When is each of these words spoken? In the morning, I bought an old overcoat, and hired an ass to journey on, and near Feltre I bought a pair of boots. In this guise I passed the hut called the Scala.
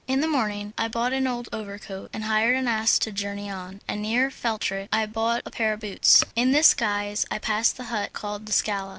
In 0.07 0.19
the 0.19 0.27
morning, 0.27 0.73
I 0.79 0.87
bought 0.87 1.13
an 1.13 1.27
old 1.27 1.47
overcoat, 1.53 2.09
and 2.11 2.23
hired 2.23 2.55
an 2.55 2.67
ass 2.67 2.97
to 2.97 3.11
journey 3.11 3.51
on, 3.51 3.81
and 3.87 4.01
near 4.01 4.31
Feltre 4.31 4.87
I 4.91 5.05
bought 5.05 5.43
a 5.45 5.51
pair 5.51 5.73
of 5.73 5.81
boots. 5.81 6.23
In 6.35 6.53
this 6.53 6.73
guise 6.73 7.23
I 7.29 7.37
passed 7.37 7.77
the 7.77 7.83
hut 7.83 8.11
called 8.11 8.47
the 8.47 8.51
Scala. 8.51 8.89